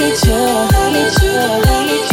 [0.00, 0.32] need you?
[0.32, 2.09] I need you, I need you.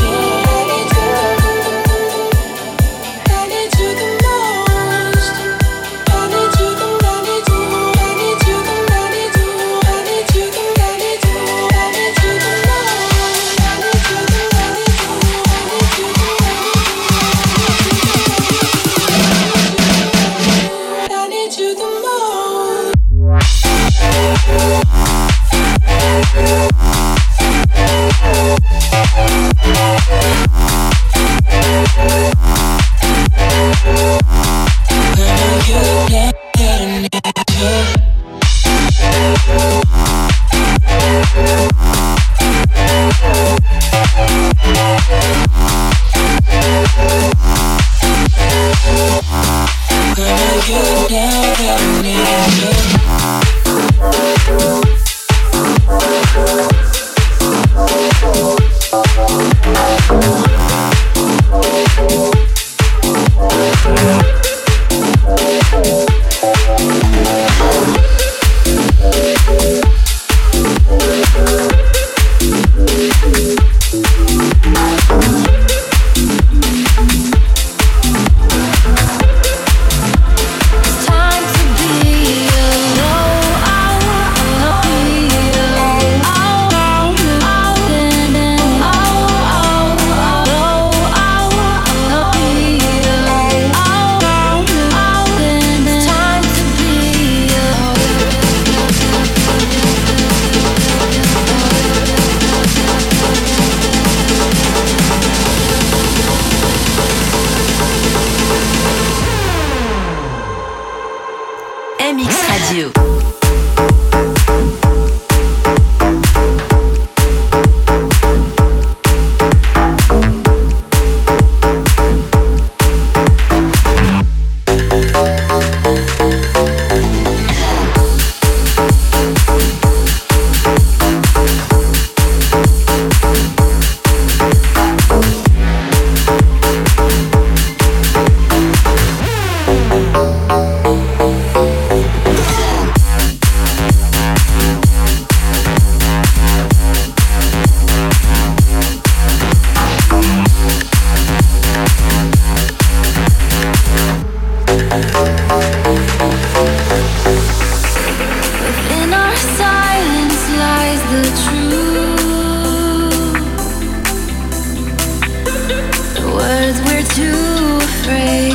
[167.17, 168.46] too afraid.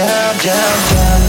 [0.00, 1.19] Mix